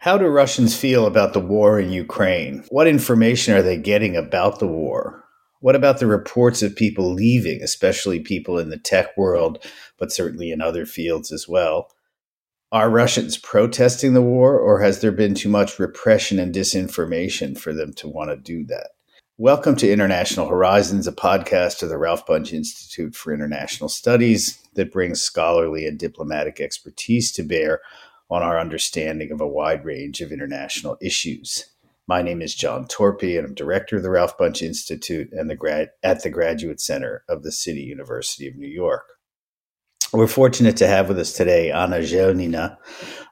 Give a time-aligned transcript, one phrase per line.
[0.00, 2.64] How do Russians feel about the war in Ukraine?
[2.70, 5.24] What information are they getting about the war?
[5.60, 9.62] What about the reports of people leaving, especially people in the tech world,
[9.98, 11.92] but certainly in other fields as well?
[12.72, 17.74] Are Russians protesting the war, or has there been too much repression and disinformation for
[17.74, 18.92] them to want to do that?
[19.40, 24.92] Welcome to International Horizons, a podcast of the Ralph Bunche Institute for International Studies that
[24.92, 27.80] brings scholarly and diplomatic expertise to bear
[28.30, 31.64] on our understanding of a wide range of international issues.
[32.06, 35.56] My name is John Torpey, and I'm director of the Ralph Bunche Institute and the
[35.56, 39.04] grad- at the Graduate Center of the City University of New York.
[40.12, 42.76] We're fortunate to have with us today Anna Zhelnina,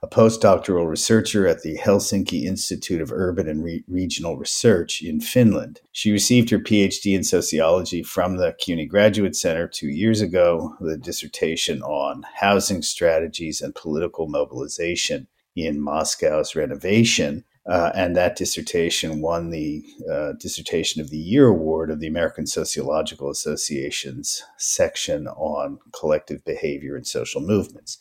[0.01, 5.81] a postdoctoral researcher at the Helsinki Institute of Urban and Re- Regional Research in Finland.
[5.91, 10.93] She received her PhD in sociology from the CUNY Graduate Center two years ago with
[10.93, 15.27] a dissertation on housing strategies and political mobilization
[15.57, 21.91] in Moscow's renovation uh, and that dissertation won the uh, Dissertation of the Year award
[21.91, 27.99] of the American Sociological Association's section on collective behavior and social movements.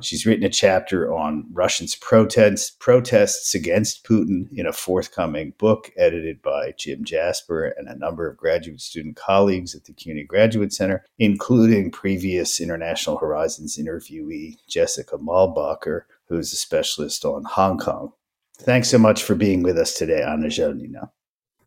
[0.00, 6.40] She's written a chapter on Russians' protests, protests against Putin in a forthcoming book edited
[6.40, 11.04] by Jim Jasper and a number of graduate student colleagues at the CUNY Graduate Center,
[11.18, 18.12] including previous International Horizons interviewee Jessica Malbacher who's a specialist on Hong Kong.
[18.58, 21.10] Thanks so much for being with us today, Anna Zhelnina.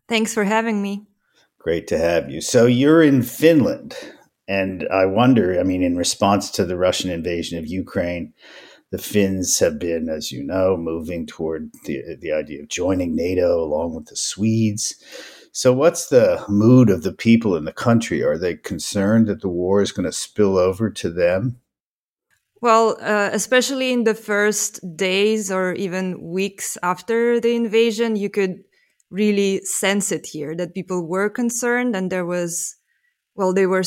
[0.07, 1.05] Thanks for having me.
[1.59, 2.39] Great to have you.
[2.39, 3.95] So you're in Finland,
[4.47, 8.33] and I wonder, I mean, in response to the Russian invasion of Ukraine,
[8.89, 13.61] the Finns have been, as you know, moving toward the, the idea of joining NATO
[13.61, 14.95] along with the Swedes.
[15.51, 18.23] So, what's the mood of the people in the country?
[18.23, 21.59] Are they concerned that the war is going to spill over to them?
[22.61, 28.63] Well, uh, especially in the first days or even weeks after the invasion, you could
[29.11, 32.75] really sense it here that people were concerned and there was,
[33.35, 33.83] well, they were,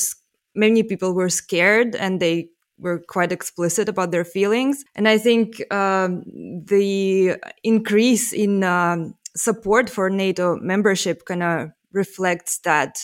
[0.55, 2.49] many people were scared and they
[2.79, 4.85] were quite explicit about their feelings.
[4.95, 6.23] And I think um,
[6.67, 12.99] the increase in um, support for NATO membership kind of reflects that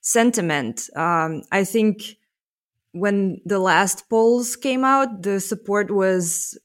[0.00, 0.90] sentiment.
[0.96, 2.16] Um, I think
[2.92, 6.58] when the last polls came out, the support was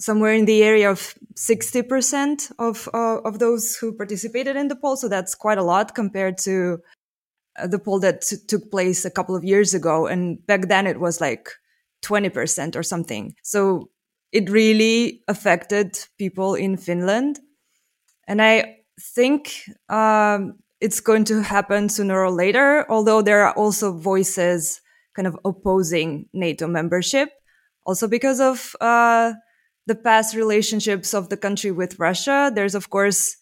[0.00, 4.96] somewhere in the area of 60% of, uh, of those who participated in the poll.
[4.96, 6.78] So that's quite a lot compared to
[7.58, 10.06] uh, the poll that t- took place a couple of years ago.
[10.06, 11.48] And back then it was like
[12.02, 13.34] 20% or something.
[13.42, 13.90] So
[14.32, 17.40] it really affected people in Finland.
[18.26, 23.92] And I think um, it's going to happen sooner or later, although there are also
[23.92, 24.80] voices
[25.14, 27.30] kind of opposing NATO membership,
[27.84, 29.32] also because of uh,
[29.86, 32.50] the past relationships of the country with Russia.
[32.54, 33.36] There's, of course,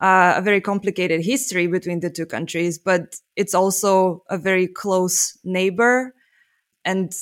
[0.00, 5.38] uh, a very complicated history between the two countries, but it's also a very close
[5.44, 6.14] neighbor.
[6.84, 7.12] And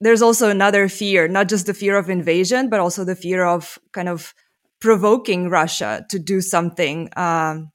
[0.00, 3.78] there's also another fear, not just the fear of invasion, but also the fear of
[3.92, 4.34] kind of
[4.80, 7.70] provoking Russia to do something um,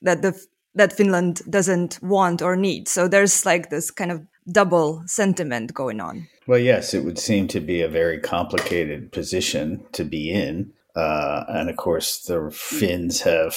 [0.00, 0.40] that the
[0.74, 2.88] that Finland doesn't want or need.
[2.88, 6.28] So there's like this kind of double sentiment going on.
[6.46, 10.72] Well, yes, it would seem to be a very complicated position to be in.
[10.94, 13.54] Uh, and of course, the Finns have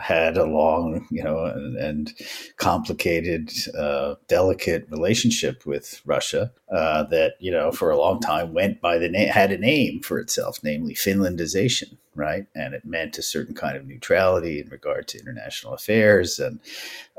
[0.00, 2.12] had a long, you know, and, and
[2.56, 8.80] complicated, uh, delicate relationship with Russia uh, that, you know, for a long time went
[8.80, 12.46] by the name, had a name for itself, namely Finlandization, right?
[12.56, 16.58] And it meant a certain kind of neutrality in regard to international affairs and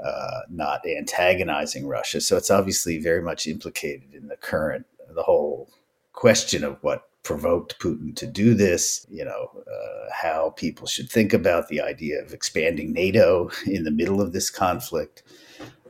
[0.03, 2.19] uh, not antagonizing Russia.
[2.19, 5.69] So it's obviously very much implicated in the current, the whole
[6.11, 11.33] question of what provoked Putin to do this, you know, uh, how people should think
[11.33, 15.23] about the idea of expanding NATO in the middle of this conflict.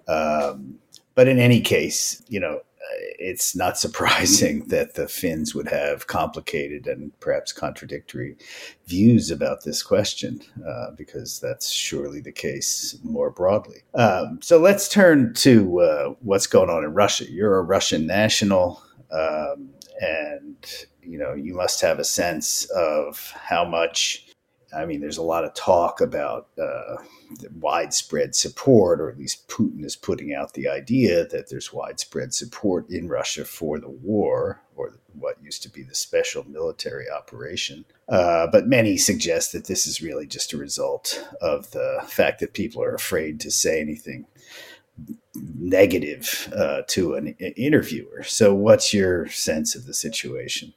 [0.07, 0.79] Um,
[1.13, 2.61] but in any case, you know,
[3.19, 8.37] it's not surprising that the Finns would have complicated and perhaps contradictory
[8.87, 13.81] views about this question, uh, because that's surely the case more broadly.
[13.93, 17.29] Um, so let's turn to uh, what's going on in Russia.
[17.29, 18.81] You're a Russian national.
[19.11, 19.69] Um,
[20.01, 24.27] and you know you must have a sense of how much
[24.75, 26.97] i mean there's a lot of talk about uh,
[27.59, 32.89] widespread support or at least putin is putting out the idea that there's widespread support
[32.89, 38.47] in russia for the war or what used to be the special military operation uh,
[38.47, 42.83] but many suggest that this is really just a result of the fact that people
[42.83, 44.25] are afraid to say anything
[45.35, 48.23] negative uh, to an interviewer.
[48.23, 50.73] So, what's your sense of the situation?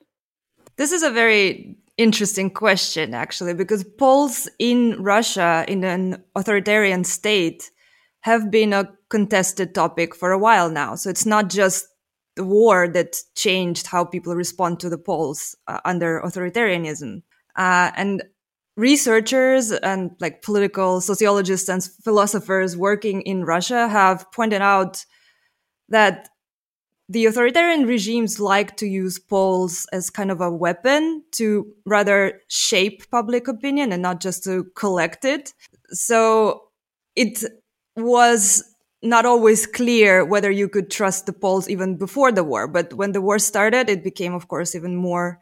[0.78, 7.70] This is a very interesting question, actually, because polls in Russia, in an authoritarian state,
[8.20, 10.94] have been a contested topic for a while now.
[10.94, 11.84] So it's not just
[12.36, 17.22] the war that changed how people respond to the polls uh, under authoritarianism.
[17.56, 18.22] Uh, and
[18.76, 25.04] researchers and like political sociologists and philosophers working in Russia have pointed out
[25.88, 26.28] that
[27.08, 33.10] the authoritarian regimes like to use polls as kind of a weapon to rather shape
[33.10, 35.54] public opinion and not just to collect it.
[35.90, 36.64] So
[37.16, 37.42] it
[37.96, 42.68] was not always clear whether you could trust the polls even before the war.
[42.68, 45.40] But when the war started, it became, of course, even more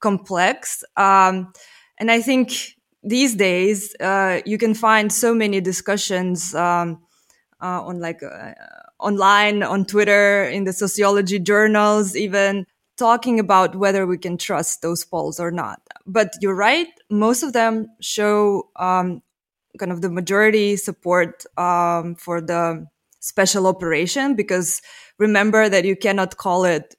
[0.00, 0.84] complex.
[0.96, 1.52] Um,
[1.98, 7.02] and I think these days uh, you can find so many discussions um,
[7.60, 8.52] uh, on like uh,
[8.98, 15.04] online, on Twitter, in the sociology journals, even talking about whether we can trust those
[15.04, 15.80] polls or not.
[16.06, 19.22] But you're right; most of them show um,
[19.78, 22.86] kind of the majority support um, for the
[23.20, 24.82] special operation because
[25.18, 26.94] remember that you cannot call it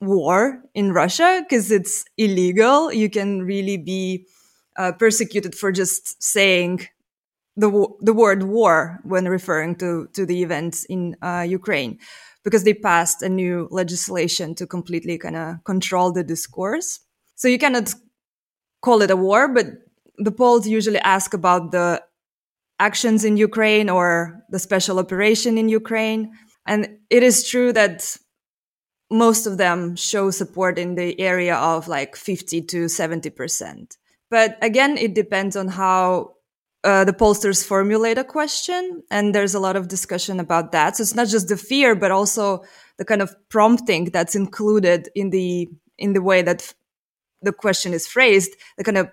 [0.00, 2.92] war in Russia because it's illegal.
[2.92, 4.26] You can really be
[4.76, 6.88] uh, persecuted for just saying
[7.58, 7.70] the
[8.00, 11.98] the word war when referring to to the events in uh, Ukraine,
[12.44, 17.00] because they passed a new legislation to completely kind of control the discourse.
[17.34, 17.94] So you cannot
[18.80, 19.66] call it a war, but
[20.18, 22.02] the polls usually ask about the
[22.78, 26.32] actions in Ukraine or the special operation in Ukraine.
[26.64, 28.16] And it is true that
[29.10, 33.96] most of them show support in the area of like 50 to 70%.
[34.30, 36.34] But again, it depends on how
[36.84, 39.02] uh, the pollsters formulate a question.
[39.10, 40.96] And there's a lot of discussion about that.
[40.96, 42.62] So it's not just the fear, but also
[42.98, 46.74] the kind of prompting that's included in the, in the way that
[47.42, 49.10] the question is phrased that kind of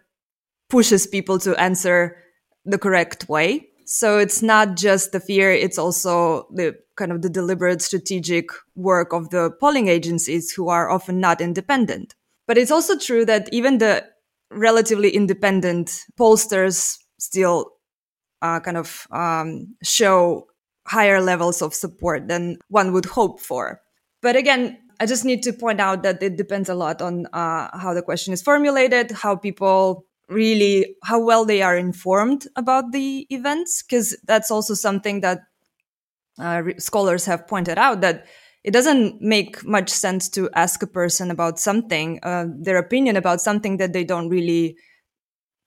[0.69, 2.17] pushes people to answer
[2.65, 3.67] the correct way.
[3.85, 9.13] So it's not just the fear, it's also the kind of the deliberate strategic work
[9.13, 12.15] of the polling agencies who are often not independent.
[12.47, 14.03] But it's also true that even the
[14.49, 17.71] relatively independent pollsters still
[18.41, 20.47] uh, kind of um, show
[20.87, 23.81] higher levels of support than one would hope for.
[24.21, 27.75] But again, I just need to point out that it depends a lot on uh,
[27.77, 33.27] how the question is formulated, how people really how well they are informed about the
[33.29, 35.41] events because that's also something that
[36.39, 38.25] uh, scholars have pointed out that
[38.63, 43.39] it doesn't make much sense to ask a person about something uh, their opinion about
[43.39, 44.75] something that they don't really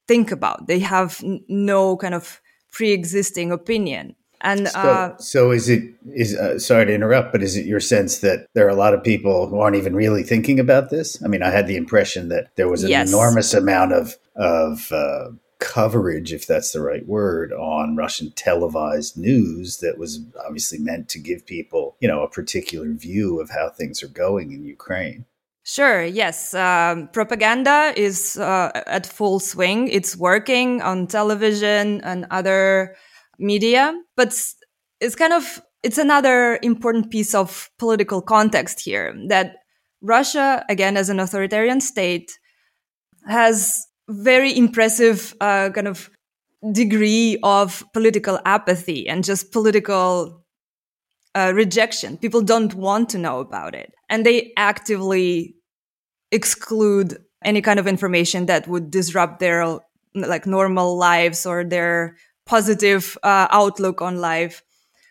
[0.09, 2.41] think about they have n- no kind of
[2.73, 5.83] pre-existing opinion and so, uh, so is it
[6.15, 8.95] is uh, sorry to interrupt, but is it your sense that there are a lot
[8.95, 11.21] of people who aren't even really thinking about this?
[11.25, 13.09] I mean, I had the impression that there was an yes.
[13.09, 19.79] enormous amount of of uh, coverage, if that's the right word, on Russian televised news
[19.79, 24.03] that was obviously meant to give people, you know, a particular view of how things
[24.03, 25.25] are going in Ukraine.
[25.69, 26.55] Sure, yes.
[26.55, 29.89] Um, propaganda is uh, at full swing.
[29.89, 32.97] It's working on television and other
[33.39, 34.29] media, but
[34.99, 39.57] it's kind of it's another important piece of political context here that
[40.01, 42.39] Russia, again, as an authoritarian state,
[43.27, 46.09] has very impressive uh, kind of
[46.73, 50.47] degree of political apathy and just political
[51.35, 52.17] uh, rejection.
[52.17, 55.57] People don't want to know about it, and they actively
[56.31, 59.79] exclude any kind of information that would disrupt their
[60.15, 62.17] like normal lives or their
[62.47, 64.63] positive uh, outlook on life.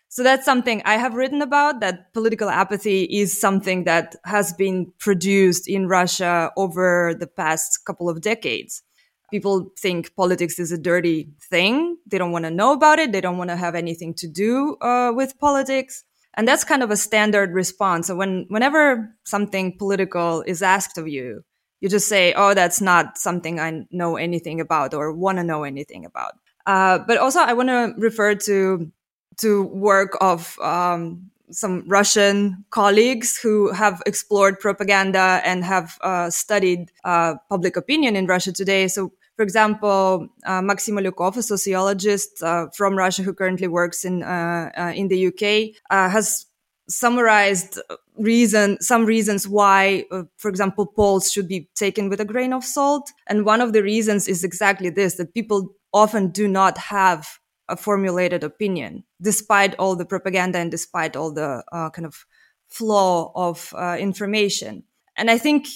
[0.10, 4.92] So that's something I have written about that political apathy is something that has been
[5.00, 8.82] produced in Russia over the past couple of decades.
[9.30, 11.98] People think politics is a dirty thing.
[12.08, 13.12] They don't want to know about it.
[13.12, 16.06] They don't want to have anything to do uh, with politics.
[16.38, 18.08] And that's kind of a standard response.
[18.08, 21.44] So when, whenever something political is asked of you,
[21.82, 25.64] you just say, Oh, that's not something I know anything about or want to know
[25.64, 26.34] anything about.
[26.66, 28.92] Uh, but also, I want to refer to
[29.38, 36.92] to work of um, some Russian colleagues who have explored propaganda and have uh, studied
[37.06, 38.88] uh, public opinion in Russia today.
[38.90, 44.24] So, for example, uh, Maxim Alyukov, a sociologist uh, from Russia who currently works in
[44.24, 46.46] uh, in the UK, has
[46.90, 47.80] summarized
[48.18, 52.64] reason some reasons why uh, for example polls should be taken with a grain of
[52.64, 57.40] salt and one of the reasons is exactly this that people often do not have
[57.70, 62.26] a formulated opinion, despite all the propaganda and despite all the uh, kind of
[62.68, 64.84] flow of uh, information.
[65.16, 65.68] And I think,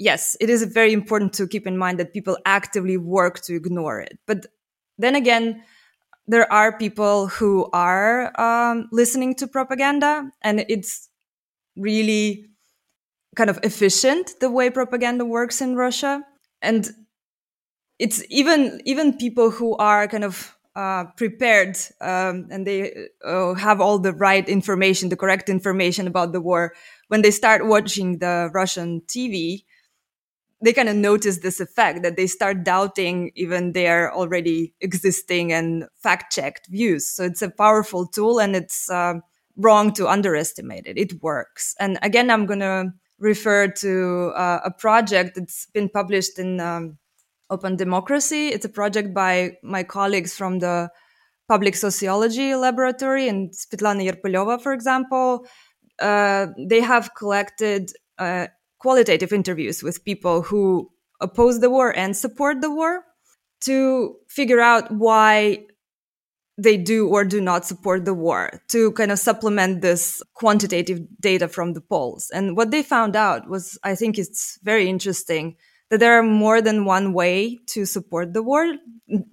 [0.00, 4.00] yes, it is very important to keep in mind that people actively work to ignore
[4.00, 4.18] it.
[4.26, 4.46] But
[4.98, 5.62] then again,
[6.26, 11.08] there are people who are um, listening to propaganda, and it's
[11.76, 12.46] really
[13.36, 16.22] kind of efficient the way propaganda works in Russia.
[16.62, 16.90] And
[17.98, 23.80] it's even even people who are kind of uh, prepared um, and they uh, have
[23.80, 26.72] all the right information, the correct information about the war.
[27.08, 29.64] When they start watching the Russian TV,
[30.62, 35.86] they kind of notice this effect that they start doubting even their already existing and
[35.96, 37.06] fact checked views.
[37.06, 39.14] So it's a powerful tool and it's uh,
[39.56, 40.98] wrong to underestimate it.
[40.98, 41.74] It works.
[41.80, 46.98] And again, I'm going to refer to uh, a project that's been published in um,
[47.48, 48.48] Open Democracy.
[48.48, 50.90] It's a project by my colleagues from the
[51.48, 55.46] Public Sociology Laboratory and Svetlana Erpyleva, for example.
[55.98, 58.46] Uh, they have collected uh,
[58.80, 63.04] qualitative interviews with people who oppose the war and support the war
[63.60, 65.64] to figure out why
[66.56, 71.48] they do or do not support the war to kind of supplement this quantitative data
[71.48, 72.30] from the polls.
[72.34, 75.56] And what they found out was, I think it's very interesting
[75.90, 78.74] that there are more than one way to support the war.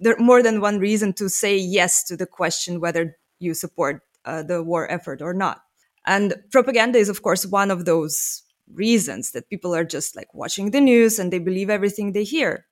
[0.00, 4.02] There are more than one reason to say yes to the question whether you support
[4.24, 5.60] uh, the war effort or not.
[6.06, 10.70] And propaganda is, of course, one of those reasons that people are just like watching
[10.70, 12.66] the news and they believe everything they hear.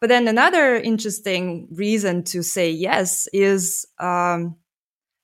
[0.00, 4.56] But then another interesting reason to say yes is um,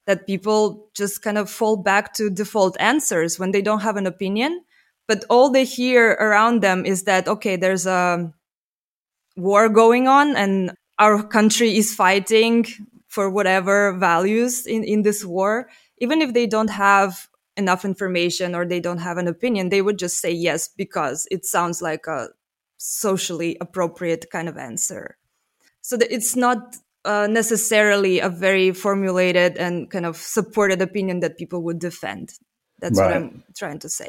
[0.07, 4.07] that people just kind of fall back to default answers when they don't have an
[4.07, 4.63] opinion
[5.09, 8.33] but all they hear around them is that okay there's a
[9.37, 12.65] war going on and our country is fighting
[13.09, 18.67] for whatever values in, in this war even if they don't have enough information or
[18.67, 22.29] they don't have an opinion they would just say yes because it sounds like a
[22.77, 25.17] socially appropriate kind of answer
[25.81, 31.39] so that it's not uh, necessarily a very formulated and kind of supported opinion that
[31.39, 32.35] people would defend
[32.81, 33.07] that's right.
[33.07, 34.09] what i'm trying to say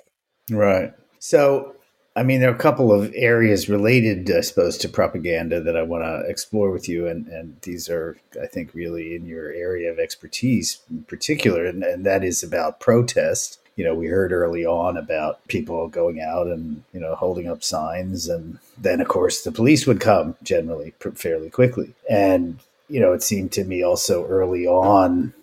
[0.49, 0.93] Right.
[1.19, 1.75] So,
[2.17, 5.83] I mean, there are a couple of areas related, I suppose, to propaganda that I
[5.83, 7.07] want to explore with you.
[7.07, 11.83] And, and these are, I think, really in your area of expertise in particular, and,
[11.83, 13.59] and that is about protest.
[13.75, 17.63] You know, we heard early on about people going out and, you know, holding up
[17.63, 18.27] signs.
[18.27, 21.93] And then, of course, the police would come generally fairly quickly.
[22.09, 22.57] And,
[22.89, 25.35] you know, it seemed to me also early on,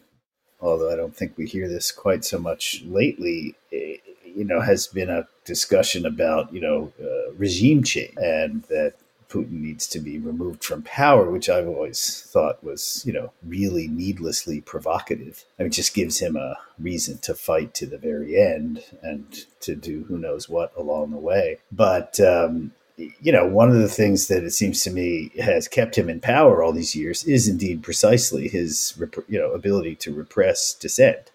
[0.61, 4.89] although I don't think we hear this quite so much lately, eh, you know, has
[4.89, 8.95] been a discussion about, you know, uh, regime change and that
[9.29, 13.89] Putin needs to be removed from power, which I've always thought was, you know, really
[13.89, 15.45] needlessly provocative.
[15.59, 19.75] I mean, just gives him a reason to fight to the very end and to
[19.75, 21.59] do who knows what along the way.
[21.73, 25.99] But, um, you know, one of the things that it seems to me has kept
[25.99, 28.95] him in power all these years is indeed precisely his,
[29.29, 31.33] you know, ability to repress dissent.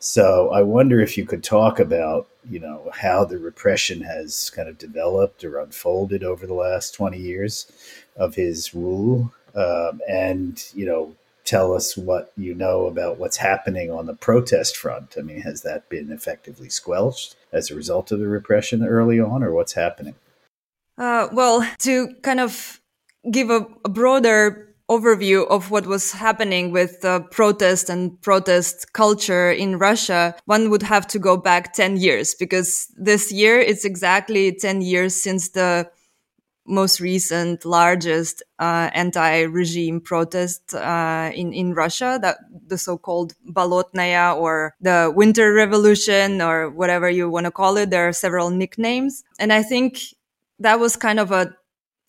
[0.00, 4.68] So I wonder if you could talk about, you know, how the repression has kind
[4.68, 7.70] of developed or unfolded over the last 20 years
[8.16, 9.32] of his rule.
[9.54, 14.76] Um, and, you know, tell us what you know about what's happening on the protest
[14.76, 15.16] front.
[15.18, 19.42] I mean, has that been effectively squelched as a result of the repression early on,
[19.42, 20.14] or what's happening?
[20.98, 22.80] Uh, well, to kind of
[23.30, 29.50] give a, a broader overview of what was happening with the protest and protest culture
[29.50, 34.52] in Russia, one would have to go back 10 years because this year it's exactly
[34.52, 35.90] 10 years since the
[36.68, 44.74] most recent largest uh, anti-regime protest uh, in in Russia, that the so-called Bolotnaya or
[44.80, 47.90] the Winter Revolution or whatever you want to call it.
[47.90, 49.98] There are several nicknames, and I think
[50.58, 51.54] that was kind of a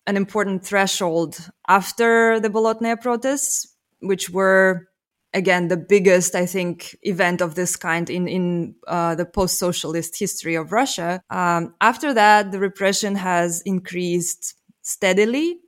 [0.06, 4.88] an important threshold after the Bolotnaya protests, which were
[5.32, 10.56] again the biggest, I think, event of this kind in in uh, the post-socialist history
[10.56, 11.22] of Russia.
[11.30, 15.58] Um, after that, the repression has increased steadily,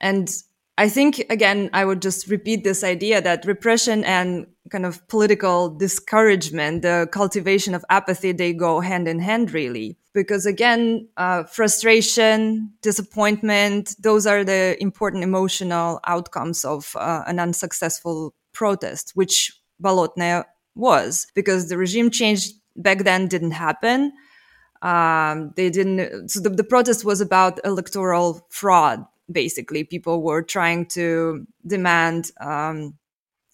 [0.00, 0.30] and
[0.78, 5.68] I think again, I would just repeat this idea that repression and kind of political
[5.68, 12.72] discouragement, the cultivation of apathy, they go hand in hand, really because again, uh, frustration,
[12.82, 19.52] disappointment, those are the important emotional outcomes of uh, an unsuccessful protest, which
[19.82, 24.12] Bolotnaya was, because the regime change back then didn't happen.
[24.82, 29.84] Um, they didn't, so the, the protest was about electoral fraud, basically.
[29.84, 32.98] People were trying to demand um,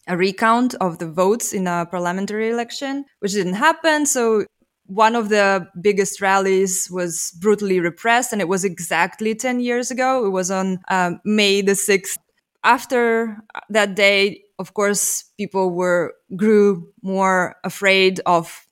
[0.06, 4.06] a recount of the votes in a parliamentary election, which didn't happen.
[4.06, 4.46] So
[4.86, 10.24] one of the biggest rallies was brutally repressed, and it was exactly 10 years ago.
[10.26, 12.16] It was on um, May the 6th.
[12.64, 13.38] After
[13.70, 18.66] that day, of course, people were grew more afraid of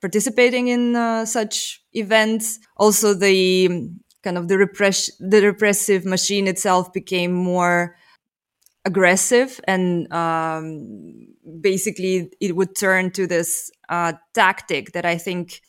[0.00, 2.58] participating in uh, such events.
[2.76, 3.90] Also, the
[4.22, 7.96] kind of the repress the repressive machine itself became more
[8.84, 11.26] aggressive and um,
[11.60, 15.60] basically it would turn to this uh, tactic that I think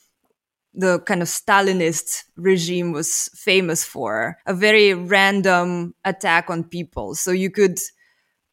[0.73, 7.15] the kind of Stalinist regime was famous for a very random attack on people.
[7.15, 7.79] So you could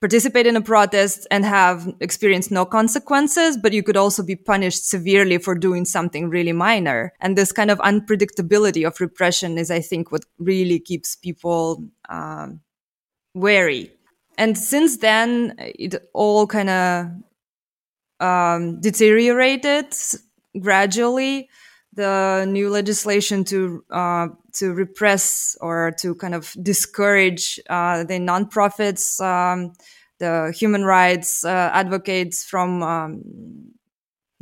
[0.00, 4.88] participate in a protest and have experienced no consequences, but you could also be punished
[4.88, 7.12] severely for doing something really minor.
[7.20, 12.60] And this kind of unpredictability of repression is, I think, what really keeps people um,
[13.34, 13.92] wary.
[14.38, 17.06] And since then, it all kind of
[18.20, 19.92] um, deteriorated
[20.60, 21.50] gradually.
[21.92, 29.20] The new legislation to uh, to repress or to kind of discourage uh, the nonprofits,
[29.20, 29.72] um,
[30.20, 33.22] the human rights uh, advocates from um,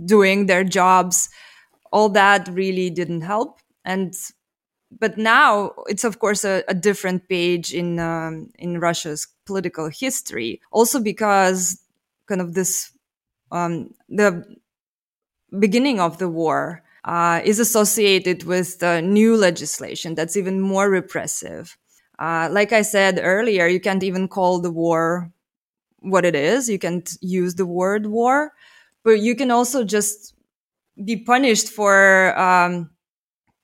[0.04, 1.30] doing their jobs.
[1.90, 3.60] All that really didn't help.
[3.86, 4.12] And
[4.90, 10.60] but now it's of course a, a different page in um, in Russia's political history.
[10.70, 11.80] Also because
[12.28, 12.92] kind of this
[13.52, 14.44] um, the
[15.58, 21.76] beginning of the war uh, is associated with the new legislation that's even more repressive.
[22.18, 25.30] Uh, like I said earlier, you can't even call the war
[26.00, 26.68] what it is.
[26.68, 28.52] You can't use the word war,
[29.04, 30.34] but you can also just
[31.04, 32.90] be punished for um,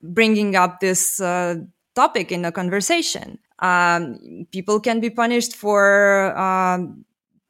[0.03, 1.57] bringing up this uh,
[1.95, 3.39] topic in a conversation.
[3.59, 7.05] Um, people can be punished for um,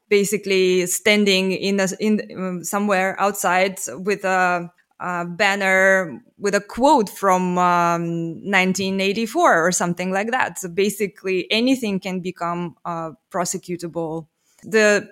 [0.09, 7.09] basically standing in a, in um, somewhere outside with a uh, banner with a quote
[7.09, 10.59] from um, 1984 or something like that.
[10.59, 14.29] So basically, anything can become uh, prosecutable.
[14.63, 15.09] The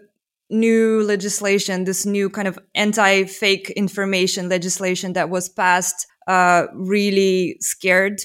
[0.48, 7.56] new legislation, this new kind of anti fake information legislation that was passed, uh, really
[7.60, 8.20] scared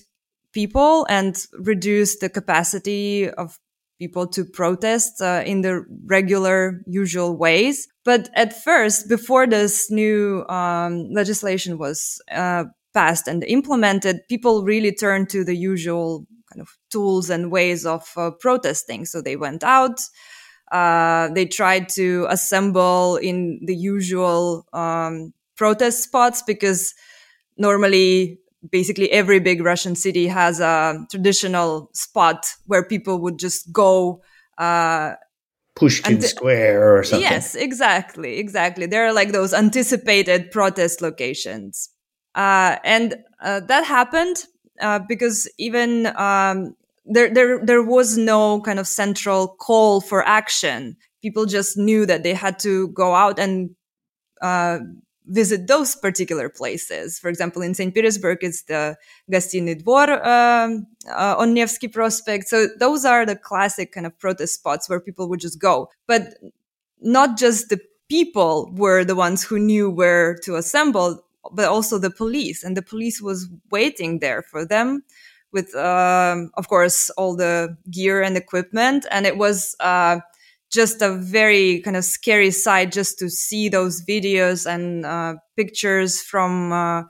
[0.52, 3.60] people and reduced the capacity of
[4.00, 7.88] people to protest uh, in the regular, usual ways.
[8.04, 14.92] But at first, before this new um, legislation was uh, passed and implemented, people really
[14.92, 19.06] turned to the usual kind of tools and ways of uh, protesting.
[19.06, 20.00] So they went out.
[20.72, 26.94] Uh, they tried to assemble in the usual um, protest spots because
[27.58, 28.40] normally
[28.72, 34.22] basically every big Russian city has a traditional spot where people would just go.
[34.58, 35.14] Uh,
[35.76, 37.22] Pushkin th- Square or something.
[37.22, 38.86] Yes, exactly, exactly.
[38.86, 41.90] There are like those anticipated protest locations,
[42.34, 44.46] uh, and uh, that happened
[44.80, 50.98] uh, because even um, there, there, there was no kind of central call for action.
[51.22, 53.72] People just knew that they had to go out and
[54.42, 54.80] uh,
[55.28, 57.20] visit those particular places.
[57.20, 57.94] For example, in St.
[57.94, 58.98] Petersburg, it's the
[59.32, 62.48] Gostinny Dvor um, uh, on Nevsky Prospect.
[62.48, 65.90] So those are the classic kind of protest spots where people would just go.
[66.08, 66.36] But
[67.02, 72.12] not just the people were the ones who knew where to assemble, but also the
[72.12, 72.64] police.
[72.64, 75.04] And the police was waiting there for them
[75.52, 79.06] with, um, of course, all the gear and equipment.
[79.10, 80.20] And it was, uh,
[80.76, 86.22] just a very kind of scary sight just to see those videos and uh, pictures
[86.22, 87.04] from uh,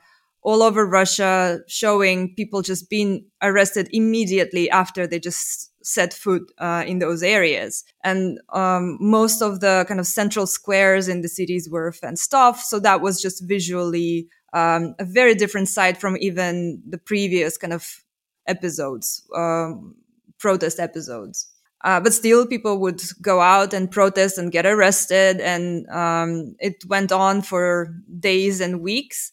[0.44, 6.84] all over Russia showing people just being arrested immediately after they just set foot uh,
[6.86, 7.84] in those areas.
[8.04, 12.62] And um, most of the kind of central squares in the cities were fenced off.
[12.62, 17.74] So that was just visually um, a very different sight from even the previous kind
[17.74, 18.04] of
[18.48, 19.96] episodes, um,
[20.38, 21.55] protest episodes.
[21.86, 26.84] Uh, but still, people would go out and protest and get arrested, and um, it
[26.88, 29.32] went on for days and weeks.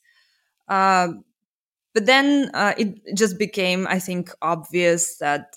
[0.69, 1.09] Uh,
[1.95, 5.57] but then uh, it just became, I think, obvious that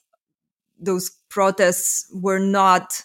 [0.79, 3.03] those protests were not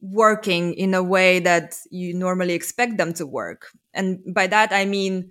[0.00, 3.68] working in a way that you normally expect them to work.
[3.94, 5.30] And by that, I mean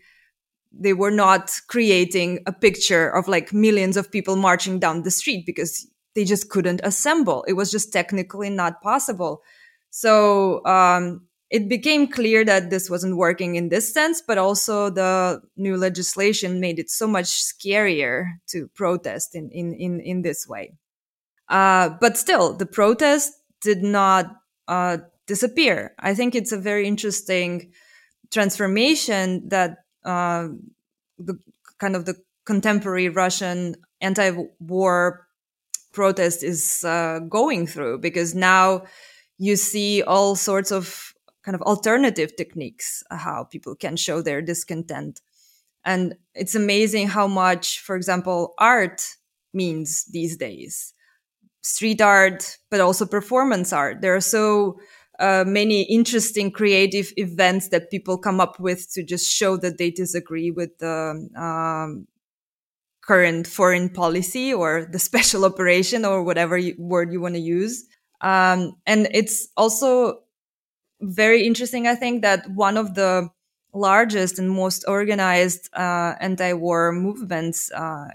[0.72, 5.46] they were not creating a picture of like millions of people marching down the street
[5.46, 7.44] because they just couldn't assemble.
[7.48, 9.44] It was just technically not possible.
[9.90, 15.42] So um, it became clear that this wasn't working in this sense, but also the
[15.58, 20.74] new legislation made it so much scarier to protest in in in, in this way.
[21.50, 24.32] Uh, but still, the protest did not
[24.68, 24.98] uh,
[25.28, 25.94] disappear.
[26.00, 27.74] I think it's a very interesting
[28.32, 30.48] transformation that uh,
[31.20, 31.38] the
[31.80, 35.28] kind of the contemporary Russian anti-war
[35.92, 38.84] protest is uh, going through because now
[39.38, 45.22] you see all sorts of kind of alternative techniques how people can show their discontent.
[45.84, 49.04] And it's amazing how much for example art
[49.54, 50.94] means these days.
[51.62, 54.02] Street art but also performance art.
[54.02, 54.80] There are so
[55.20, 59.92] uh, many interesting creative events that people come up with to just show that they
[59.92, 62.08] disagree with the um,
[63.02, 67.86] current foreign policy or the special operation or whatever you, word you want to use.
[68.22, 70.20] Um, and it's also
[71.02, 73.30] very interesting, I think, that one of the
[73.74, 78.10] largest and most organized uh, anti-war movements uh,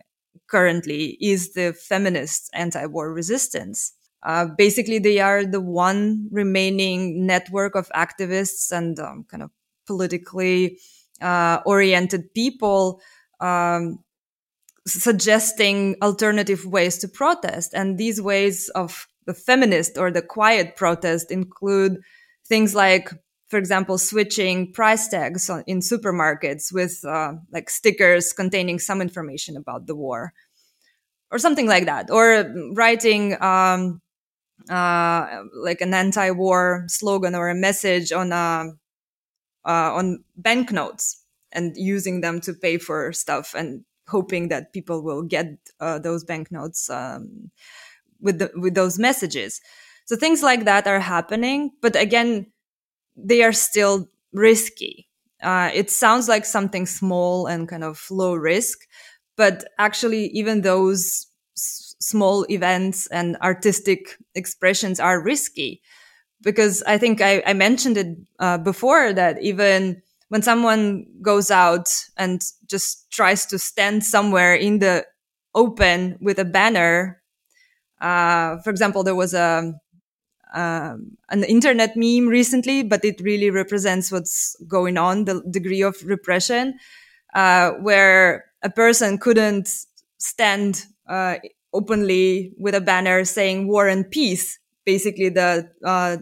[0.46, 3.92] currently is the feminist anti-war resistance.
[4.22, 9.50] Uh, basically, they are the one remaining network of activists and um, kind of
[9.86, 10.78] politically
[11.20, 13.00] uh, oriented people
[13.40, 13.98] um,
[14.86, 17.74] suggesting alternative ways to protest.
[17.74, 21.98] And these ways of the feminist or the quiet protest include
[22.46, 23.10] things like,
[23.48, 29.86] for example, switching price tags in supermarkets with uh, like stickers containing some information about
[29.86, 30.32] the war
[31.30, 34.00] or something like that, or writing um,
[34.70, 38.66] uh, like an anti-war slogan or a message on uh,
[39.64, 45.22] uh, on banknotes and using them to pay for stuff and hoping that people will
[45.22, 45.46] get
[45.80, 47.50] uh, those banknotes um,
[48.20, 49.60] with the, with those messages.
[50.06, 52.46] So things like that are happening, but again,
[53.16, 55.08] they are still risky.
[55.42, 58.80] Uh, it sounds like something small and kind of low risk,
[59.36, 65.82] but actually, even those s- small events and artistic expressions are risky
[66.42, 71.88] because I think I, I mentioned it uh, before that even when someone goes out
[72.16, 75.06] and just tries to stand somewhere in the
[75.54, 77.22] open with a banner,
[78.00, 79.74] uh, for example, there was a
[80.54, 85.96] um, an internet meme recently, but it really represents what's going on, the degree of
[86.04, 86.78] repression,
[87.34, 89.68] uh, where a person couldn't
[90.18, 91.36] stand uh,
[91.72, 96.16] openly with a banner saying "War and Peace," basically the uh,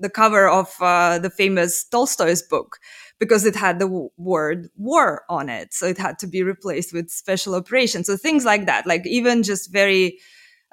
[0.00, 2.78] the cover of uh, the famous Tolstoy's book
[3.18, 5.72] because it had the w- word war on it.
[5.72, 8.06] So it had to be replaced with special operations.
[8.06, 10.18] So things like that, like even just very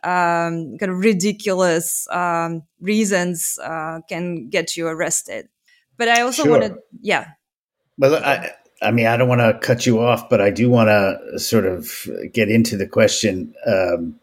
[0.04, 5.47] um, kind of ridiculous um, reasons uh, can get you arrested.
[5.97, 6.51] But I also sure.
[6.51, 7.27] wanted, yeah.
[7.97, 8.51] Well, I,
[8.82, 11.65] I mean, I don't want to cut you off, but I do want to sort
[11.65, 13.54] of get into the question.
[13.67, 14.19] Um,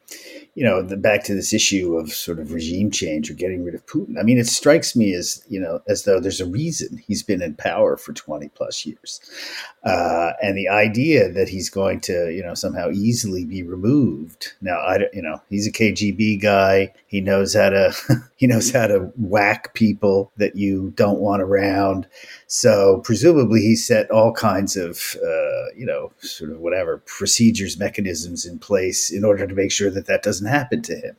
[0.59, 3.77] you know, the, back to this issue of sort of regime change or getting rid
[3.77, 4.19] of Putin.
[4.19, 7.41] I mean, it strikes me as you know as though there's a reason he's been
[7.41, 9.21] in power for 20 plus years,
[9.85, 14.55] uh, and the idea that he's going to you know somehow easily be removed.
[14.61, 16.93] Now, I you know he's a KGB guy.
[17.07, 17.93] He knows how to
[18.37, 22.09] he knows how to whack people that you don't want around.
[22.49, 28.45] So presumably he set all kinds of uh, you know sort of whatever procedures mechanisms
[28.45, 31.17] in place in order to make sure that that doesn't happen to him.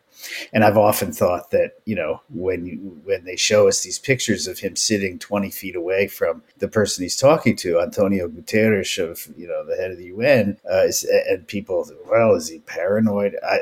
[0.52, 4.48] And I've often thought that you know when you, when they show us these pictures
[4.48, 9.28] of him sitting twenty feet away from the person he's talking to, Antonio Guterres of
[9.38, 13.38] you know the head of the UN, uh, is, and people, well, is he paranoid?
[13.44, 13.62] I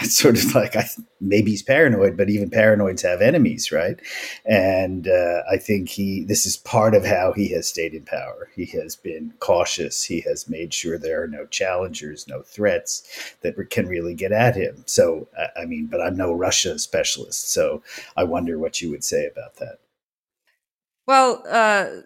[0.00, 0.88] it's sort of like I,
[1.20, 3.98] maybe he's paranoid, but even paranoids have enemies, right?
[4.44, 8.50] And uh, I think he this is part of how he has stayed in power.
[8.54, 10.04] He has been cautious.
[10.04, 14.56] He has made sure there are no challengers, no threats that can really get at
[14.56, 14.82] him.
[14.86, 17.82] So I mean, but I'm no Russia specialist, so
[18.16, 19.78] I wonder what you would say about that.
[21.06, 22.02] Well, uh,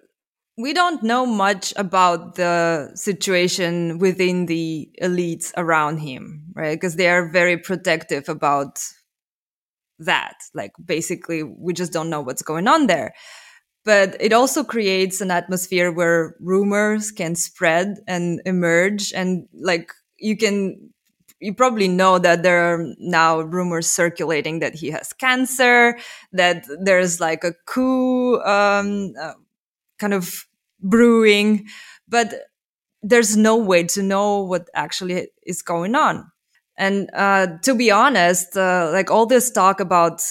[0.59, 6.75] we don't know much about the situation within the elites around him, right?
[6.75, 8.81] Because they are very protective about
[9.99, 10.37] that.
[10.55, 13.15] Like, basically, we just don't know what's going on there.
[13.85, 19.13] But it also creates an atmosphere where rumors can spread and emerge.
[19.15, 20.91] And like, you can,
[21.41, 25.99] you probably know that there are now rumors circulating that he has cancer,
[26.33, 29.33] that there's like a coup, um, uh,
[30.01, 30.47] kind of
[30.81, 31.67] brewing,
[32.09, 32.35] but
[33.03, 36.31] there's no way to know what actually is going on.
[36.77, 40.23] And uh, to be honest, uh, like all this talk about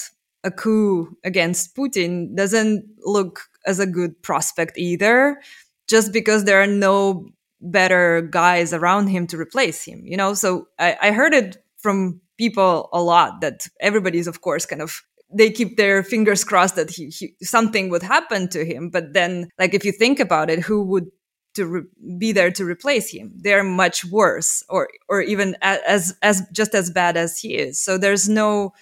[0.42, 5.40] a coup against Putin doesn't look as a good prospect either,
[5.88, 7.26] just because there are no
[7.60, 10.02] better guys around him to replace him.
[10.04, 14.66] You know, so I, I heard it from people a lot that everybody's, of course,
[14.66, 18.90] kind of they keep their fingers crossed that he, he, something would happen to him.
[18.90, 21.06] But then, like if you think about it, who would
[21.54, 23.32] to re- be there to replace him?
[23.36, 27.80] They're much worse, or or even as as just as bad as he is.
[27.80, 28.72] So there's no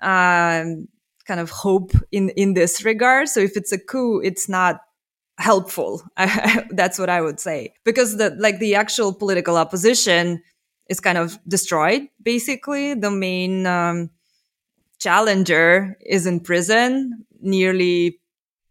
[0.00, 0.88] um,
[1.26, 3.28] kind of hope in in this regard.
[3.28, 4.80] So if it's a coup, it's not
[5.38, 6.02] helpful.
[6.70, 10.42] That's what I would say because the like the actual political opposition
[10.88, 12.08] is kind of destroyed.
[12.22, 14.10] Basically, the main um,
[15.00, 18.20] challenger is in prison, nearly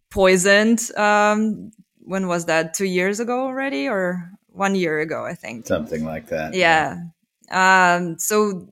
[0.09, 0.89] poisoned.
[0.95, 2.73] Um, when was that?
[2.73, 5.25] Two years ago already, or one year ago?
[5.25, 6.53] I think something like that.
[6.53, 6.95] Yeah.
[7.51, 7.95] yeah.
[7.95, 8.69] Um, so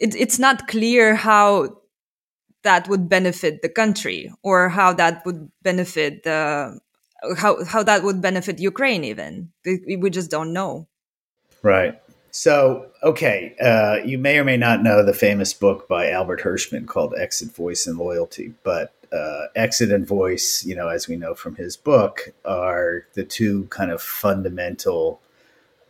[0.00, 1.80] it, it's not clear how
[2.62, 6.78] that would benefit the country or how that would benefit the
[7.36, 10.88] how how that would benefit Ukraine even we just don't know
[11.62, 12.00] right
[12.34, 16.84] so okay uh, you may or may not know the famous book by Albert Hirschman
[16.84, 21.34] called Exit Voice and Loyalty but uh, exit and voice you know as we know
[21.34, 25.20] from his book are the two kind of fundamental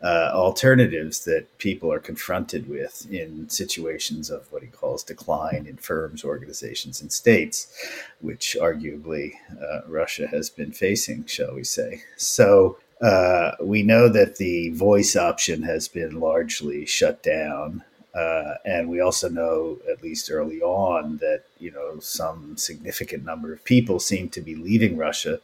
[0.03, 5.79] uh, alternatives that people are confronted with in situations of what he calls decline in
[5.79, 7.73] firms, organizations, and states,
[8.21, 12.03] which arguably uh, Russia has been facing, shall we say.
[12.19, 17.85] So uh, we know that the voice option has been largely shut down.
[18.15, 23.53] Uh, and we also know, at least early on, that you know some significant number
[23.53, 25.39] of people seem to be leaving Russia,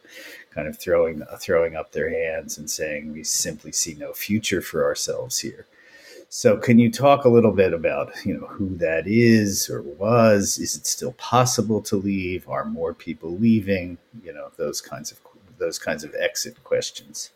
[0.55, 4.85] kind of throwing throwing up their hands and saying we simply see no future for
[4.85, 5.67] ourselves here.
[6.31, 10.57] So, can you talk a little bit about you know who that is or was?
[10.59, 12.49] Is it still possible to leave?
[12.49, 13.99] Are more people leaving?
[14.25, 15.19] You know those kinds of
[15.59, 17.31] those kinds of exit questions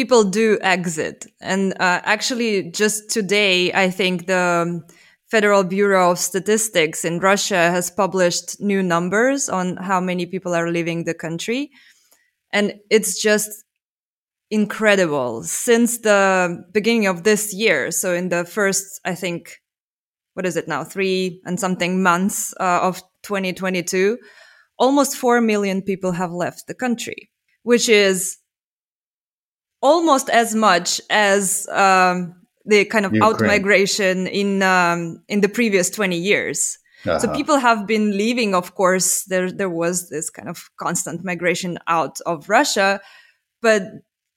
[0.00, 1.26] people do exit.
[1.42, 4.80] And uh, actually, just today, I think the
[5.30, 10.70] Federal Bureau of Statistics in Russia has published new numbers on how many people are
[10.70, 11.70] leaving the country.
[12.50, 13.50] And it's just
[14.50, 15.42] incredible.
[15.42, 19.60] Since the beginning of this year, so in the first, I think,
[20.32, 24.16] what is it now, three and something months uh, of 2022,
[24.78, 27.30] almost 4 million people have left the country,
[27.64, 28.39] which is
[29.80, 35.90] almost as much as um, the kind of out migration in um, in the previous
[35.90, 36.78] 20 years.
[37.06, 37.18] Uh-huh.
[37.18, 38.54] So people have been leaving.
[38.54, 43.00] Of course, there there was this kind of constant migration out of Russia,
[43.62, 43.82] but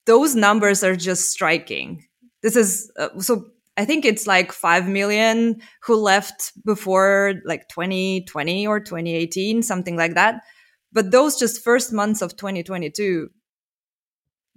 [0.05, 2.05] those numbers are just striking.
[2.41, 3.47] This is uh, so.
[3.75, 10.13] I think it's like 5 million who left before like 2020 or 2018, something like
[10.13, 10.43] that.
[10.91, 13.31] But those just first months of 2022,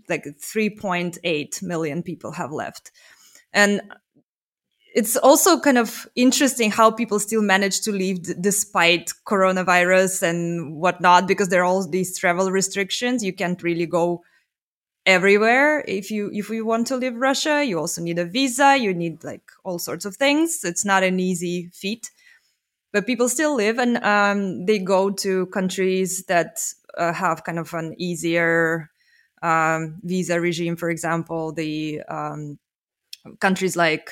[0.09, 2.91] like 3.8 million people have left.
[3.53, 3.81] And
[4.95, 10.77] it's also kind of interesting how people still manage to leave d- despite coronavirus and
[10.77, 13.23] whatnot, because there are all these travel restrictions.
[13.23, 14.23] You can't really go
[15.05, 17.65] everywhere if you if you want to leave Russia.
[17.65, 18.77] You also need a visa.
[18.77, 20.65] You need like all sorts of things.
[20.65, 22.11] It's not an easy feat,
[22.93, 26.61] but people still live and um, they go to countries that
[26.97, 28.91] uh, have kind of an easier
[29.43, 32.59] um, visa regime, for example, the um,
[33.41, 34.11] countries like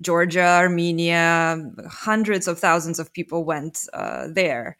[0.00, 4.76] Georgia, Armenia, hundreds of thousands of people went uh, there.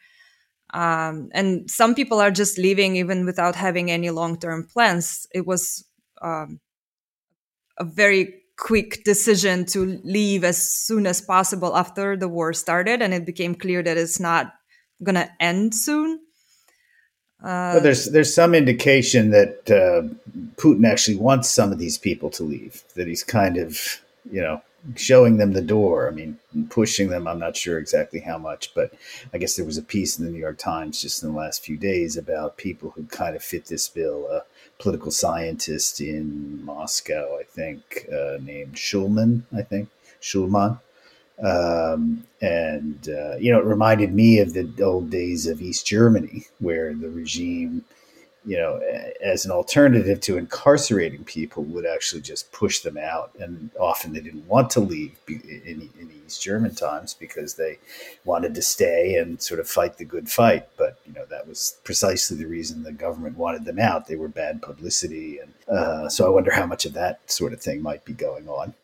[0.74, 5.26] Um, and some people are just leaving even without having any long term plans.
[5.34, 5.84] It was
[6.22, 6.60] um,
[7.78, 13.12] a very quick decision to leave as soon as possible after the war started, and
[13.12, 14.54] it became clear that it's not
[15.02, 16.20] going to end soon.
[17.42, 20.08] Uh, there's there's some indication that uh,
[20.56, 22.82] Putin actually wants some of these people to leave.
[22.94, 24.00] That he's kind of
[24.30, 24.62] you know
[24.94, 26.08] showing them the door.
[26.08, 26.38] I mean,
[26.70, 27.26] pushing them.
[27.26, 28.92] I'm not sure exactly how much, but
[29.34, 31.64] I guess there was a piece in the New York Times just in the last
[31.64, 34.28] few days about people who kind of fit this bill.
[34.28, 34.42] A
[34.78, 39.42] political scientist in Moscow, I think, uh, named Shulman.
[39.56, 39.88] I think
[40.20, 40.78] Shulman
[41.42, 46.46] um, and, uh, you know, it reminded me of the old days of East Germany,
[46.60, 47.84] where the regime,
[48.44, 48.80] you know,
[49.20, 53.32] as an alternative to incarcerating people, would actually just push them out.
[53.40, 57.78] And often they didn't want to leave in, in East German times because they
[58.24, 60.68] wanted to stay and sort of fight the good fight.
[60.76, 64.06] But, you know, that was precisely the reason the government wanted them out.
[64.06, 65.38] They were bad publicity.
[65.38, 68.48] And uh, so I wonder how much of that sort of thing might be going
[68.48, 68.74] on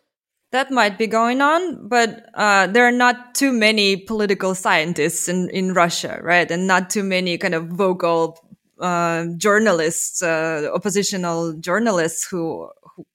[0.51, 5.51] that might be going on, but uh, there are not too many political scientists in,
[5.51, 6.51] in Russia, right?
[6.51, 8.39] And not too many kind of vocal
[8.81, 13.07] uh, journalists, uh, oppositional journalists who, who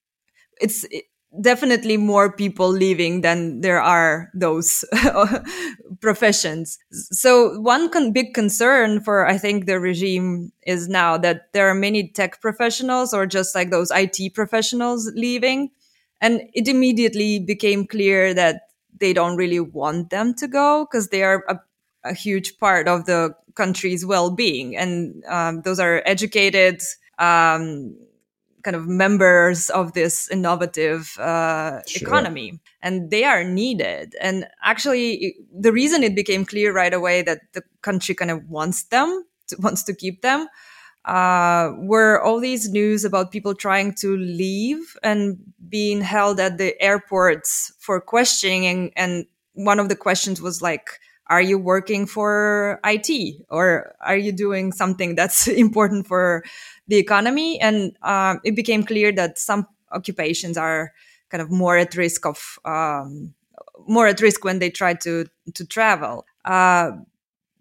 [0.62, 0.86] it's
[1.42, 4.86] definitely more people leaving than there are those
[6.02, 6.78] professions.
[6.92, 11.76] So one con- big concern for, I think, the regime is now that there are
[11.76, 15.72] many tech professionals or just like those IT professionals leaving.
[16.24, 21.22] And it immediately became clear that they don't really want them to go because they
[21.22, 21.60] are a,
[22.06, 24.78] a, huge part of the country's well-being.
[24.78, 26.82] And um, those are educated,
[27.20, 27.98] um,
[28.64, 32.08] kind of members of this innovative uh, sure.
[32.08, 37.42] economy and they are needed and actually the reason it became clear right away that
[37.52, 39.26] the country kind of wants them
[39.60, 40.48] wants to keep them
[41.06, 45.38] uh, were all these news about people trying to leave and
[45.70, 51.00] being held at the airports for questioning and, and one of the questions was like
[51.28, 56.44] are you working for IT or are you doing something that's important for
[56.88, 57.60] the economy.
[57.60, 60.94] And um, it became clear that some occupations are
[61.30, 63.34] kind of more at risk of um,
[63.88, 66.26] more at risk when they try to to travel.
[66.46, 66.92] Uh,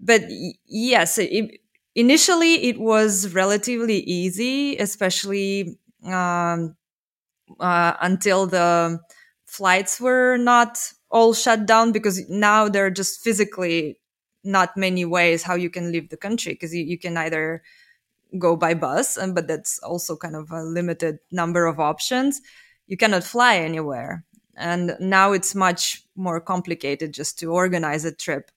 [0.00, 0.22] but
[0.66, 1.60] yes, it,
[1.94, 6.76] initially it was relatively easy, especially um,
[7.60, 9.00] uh, until the
[9.46, 10.78] flights were not
[11.10, 13.98] all shut down because now there are just physically
[14.44, 17.62] not many ways how you can leave the country because you, you can either
[18.38, 22.40] go by bus, and but that's also kind of a limited number of options.
[22.86, 24.24] You cannot fly anywhere,
[24.56, 28.50] and now it's much more complicated just to organize a trip.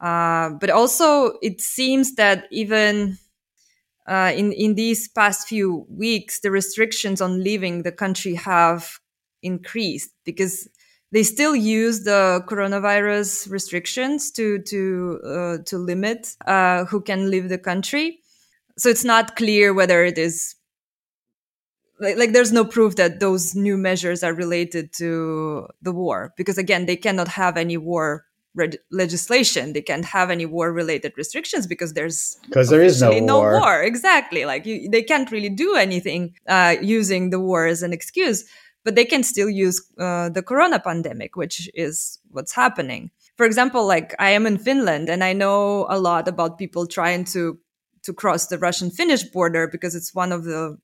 [0.00, 3.18] Uh, but also, it seems that even
[4.06, 8.98] uh, in in these past few weeks, the restrictions on leaving the country have
[9.42, 10.68] increased because
[11.12, 17.48] they still use the coronavirus restrictions to to uh, to limit uh, who can leave
[17.48, 18.20] the country.
[18.78, 20.56] So it's not clear whether it is
[21.98, 26.58] like, like there's no proof that those new measures are related to the war because
[26.58, 28.25] again they cannot have any war
[28.90, 33.38] legislation they can't have any war related restrictions because there's because there is no, no
[33.38, 33.60] war.
[33.60, 33.82] war.
[33.82, 38.44] exactly like you, they can't really do anything uh, using the war as an excuse
[38.84, 43.86] but they can still use uh, the corona pandemic which is what's happening for example
[43.86, 47.58] like i am in finland and i know a lot about people trying to
[48.06, 50.78] to cross the Russian Finnish border because it's one of the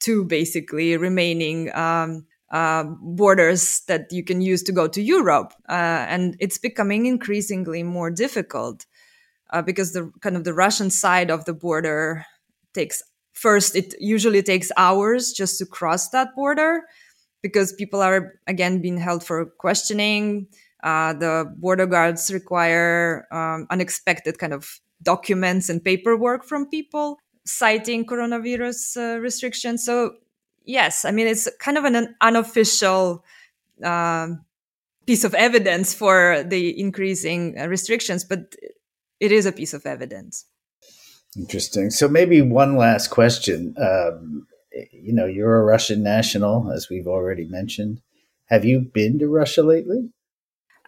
[0.00, 5.52] two basically remaining um, uh, borders that you can use to go to Europe.
[5.68, 8.86] Uh, and it's becoming increasingly more difficult
[9.50, 12.24] uh, because the kind of the Russian side of the border
[12.74, 16.82] takes first, it usually takes hours just to cross that border
[17.42, 20.48] because people are again being held for questioning.
[20.82, 28.04] Uh, the border guards require um, unexpected kind of documents and paperwork from people citing
[28.04, 29.84] coronavirus uh, restrictions.
[29.84, 30.14] So,
[30.68, 33.24] yes, I mean, it's kind of an unofficial
[33.82, 34.28] uh,
[35.06, 38.54] piece of evidence for the increasing uh, restrictions, but
[39.18, 40.44] it is a piece of evidence.
[41.36, 41.90] Interesting.
[41.90, 43.74] So, maybe one last question.
[43.78, 44.46] Um,
[44.92, 48.00] you know, you're a Russian national, as we've already mentioned.
[48.46, 50.10] Have you been to Russia lately?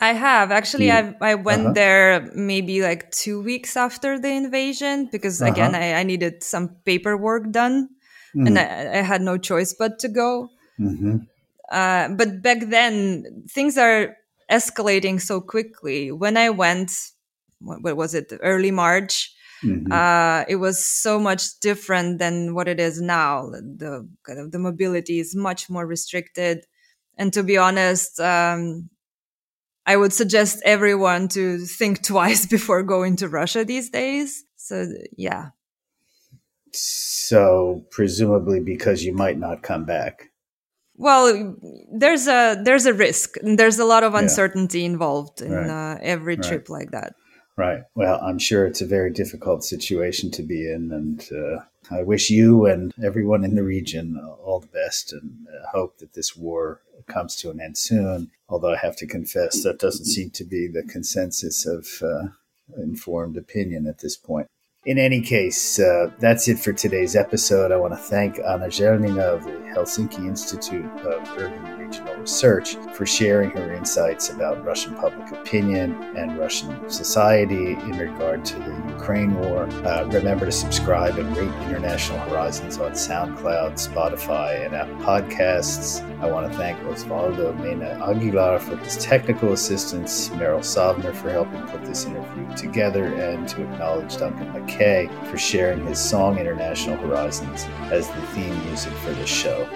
[0.00, 0.90] I have actually.
[0.90, 1.72] I I went uh-huh.
[1.74, 5.52] there maybe like two weeks after the invasion because uh-huh.
[5.52, 7.90] again I, I, needed some paperwork done,
[8.34, 8.46] mm.
[8.46, 10.48] and I, I, had no choice but to go.
[10.78, 11.18] Mm-hmm.
[11.70, 14.16] Uh, but back then things are
[14.50, 16.10] escalating so quickly.
[16.10, 16.92] When I went,
[17.60, 18.32] what, what was it?
[18.42, 19.32] Early March.
[19.62, 19.92] Mm-hmm.
[19.92, 23.50] Uh, it was so much different than what it is now.
[23.50, 26.64] The kind of the mobility is much more restricted,
[27.18, 28.18] and to be honest.
[28.20, 28.88] Um,
[29.86, 34.44] I would suggest everyone to think twice before going to Russia these days.
[34.56, 35.48] So, yeah.
[37.30, 40.32] So, presumably because you might not come back.
[40.96, 41.54] Well,
[41.92, 43.36] there's a there's a risk.
[43.40, 44.86] There's a lot of uncertainty yeah.
[44.86, 45.70] involved in right.
[45.70, 46.80] uh, every trip right.
[46.80, 47.14] like that.
[47.56, 47.84] Right.
[47.94, 51.60] Well, I'm sure it's a very difficult situation to be in, and uh,
[51.94, 56.14] I wish you and everyone in the region all the best, and uh, hope that
[56.14, 58.32] this war comes to an end soon.
[58.48, 62.30] Although I have to confess, that doesn't seem to be the consensus of uh,
[62.76, 64.48] informed opinion at this point.
[64.86, 67.70] In any case, uh, that's it for today's episode.
[67.70, 73.06] I want to thank Anna Zhelnina of the Helsinki Institute of Urban Regional Research for
[73.06, 79.34] sharing her insights about Russian public opinion and Russian society in regard to the Ukraine
[79.40, 79.64] war.
[79.86, 86.02] Uh, remember to subscribe and rate International Horizons on SoundCloud, Spotify, and Apple Podcasts.
[86.20, 91.62] I want to thank Osvaldo Mena Aguilar for his technical assistance, Meryl Sovner for helping
[91.68, 97.64] put this interview together, and to acknowledge Duncan McKay for sharing his song International Horizons
[97.90, 99.66] as the theme music for this show.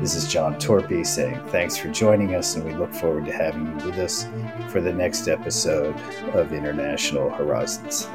[0.00, 3.66] This is John Torpey saying thanks for joining us, and we look forward to having
[3.66, 4.26] you with us
[4.70, 5.94] for the next episode
[6.34, 8.08] of International Horizons.